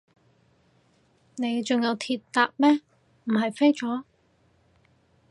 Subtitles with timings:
[1.35, 2.81] 你仲有鐵搭咩，
[3.25, 4.03] 唔係飛咗？